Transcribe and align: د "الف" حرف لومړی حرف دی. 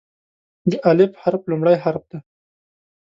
د 0.69 0.71
"الف" 0.89 1.11
حرف 1.21 1.41
لومړی 1.51 1.75
حرف 1.83 2.03
دی. 2.11 2.19